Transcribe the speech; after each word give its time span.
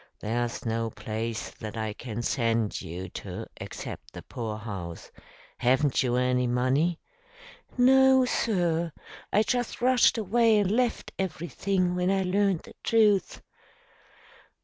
There's 0.19 0.65
no 0.65 0.89
place 0.89 1.51
that 1.51 1.77
I 1.77 1.93
can 1.93 2.23
send 2.23 2.81
you 2.81 3.07
to 3.09 3.45
except 3.57 4.13
the 4.13 4.23
poorhouse. 4.23 5.11
Haven't 5.59 6.01
you 6.01 6.15
any 6.15 6.47
money?" 6.47 6.99
"No, 7.77 8.25
sir. 8.25 8.93
I 9.31 9.43
just 9.43 9.79
rushed 9.79 10.17
away 10.17 10.57
and 10.57 10.71
left 10.71 11.11
everything 11.19 11.93
when 11.93 12.09
I 12.09 12.23
learned 12.23 12.61
the 12.61 12.73
truth." 12.81 13.43